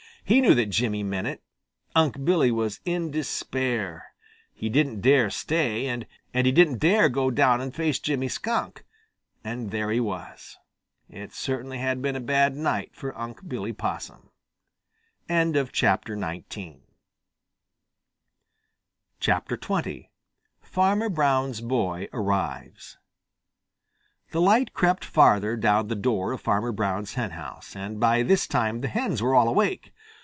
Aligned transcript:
He 0.23 0.39
knew 0.39 0.55
that 0.55 0.67
Jimmy 0.67 1.03
meant 1.03 1.27
it. 1.27 1.43
Unc' 1.93 2.23
Billy 2.23 2.51
was 2.51 2.79
in 2.85 3.11
despair. 3.11 4.13
He 4.53 4.69
didn't 4.69 5.01
dare 5.01 5.29
stay, 5.29 5.87
and 5.87 6.05
he 6.31 6.53
didn't 6.53 6.77
dare 6.77 7.09
go 7.09 7.31
down 7.31 7.59
and 7.59 7.75
face 7.75 7.99
Jimmy 7.99 8.29
Skunk, 8.29 8.85
and 9.43 9.71
there 9.71 9.89
he 9.89 9.99
was. 9.99 10.57
It 11.09 11.33
certainly 11.33 11.79
had 11.79 12.01
been 12.01 12.15
a 12.15 12.21
bad 12.21 12.55
night 12.55 12.95
for 12.95 13.17
Unc' 13.17 13.45
Billy 13.49 13.73
Possum. 13.73 14.29
XX 15.27 15.57
FARMER 20.71 21.09
BROWN'S 21.09 21.59
BOY 21.61 22.07
ARRIVES 22.13 22.97
The 24.31 24.39
light 24.41 24.73
crept 24.73 25.03
farther 25.03 25.59
under 25.65 25.83
the 25.89 25.95
door 26.01 26.31
of 26.31 26.39
Farmer 26.39 26.71
Brown's 26.71 27.15
henhouse, 27.15 27.75
and 27.75 27.99
by 27.99 28.23
this 28.23 28.47
time 28.47 28.79
the 28.79 28.87
hens 28.87 29.21
were 29.21 29.35
all 29.35 29.49
awake. 29.49 29.91